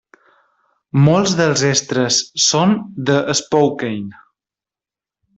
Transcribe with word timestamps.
Molts 1.07 1.33
dels 1.41 1.65
extres 1.67 2.17
són 2.47 2.73
de 3.09 3.17
Spokane. 3.41 4.21